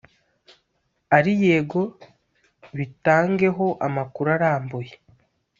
ari 1.17 1.33
yego 1.43 1.81
bitangeho 2.77 3.65
amakuru 3.87 4.27
arambuye 4.37 4.93